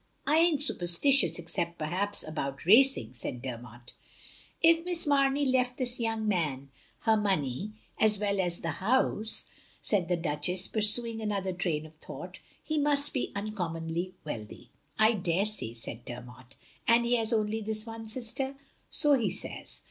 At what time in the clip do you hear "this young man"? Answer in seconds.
5.77-6.71